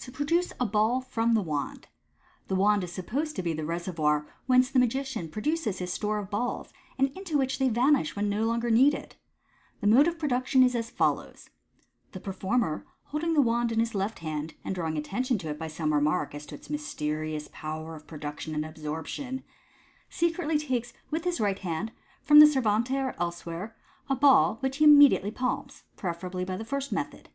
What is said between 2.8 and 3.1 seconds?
is